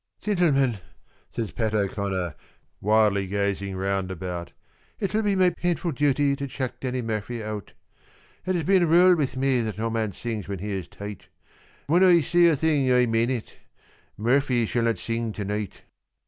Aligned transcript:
"Gintlemin," 0.19 0.79
says 1.35 1.51
Pat 1.51 1.75
O'Connor, 1.75 2.33
wildly 2.79 3.27
gazing 3.27 3.75
round 3.75 4.09
about, 4.09 4.51
"It 4.99 5.13
will 5.13 5.21
be 5.21 5.35
my 5.35 5.51
painful 5.51 5.91
duty 5.91 6.35
to 6.37 6.47
chuck 6.47 6.79
Danny 6.79 7.03
Murphy 7.03 7.43
out; 7.43 7.73
It 8.47 8.55
has 8.55 8.63
been 8.63 8.81
a 8.81 8.87
rule 8.87 9.15
with 9.15 9.37
me 9.37 9.61
that 9.61 9.77
no 9.77 9.91
man 9.91 10.11
sings 10.11 10.47
when 10.47 10.57
he 10.57 10.71
is 10.71 10.87
tight; 10.87 11.27
When 11.85 12.03
Oi 12.03 12.21
say 12.21 12.47
a 12.47 12.55
thing 12.55 12.89
Oi 12.89 13.05
mane 13.05 13.29
it 13.29 13.57
Murphy 14.17 14.65
shall 14.65 14.85
not 14.85 14.97
sing 14.97 15.33
to 15.33 15.45
night." 15.45 15.83